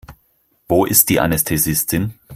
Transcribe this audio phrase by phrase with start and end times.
[0.67, 2.15] Wo ist die Anästhesistin?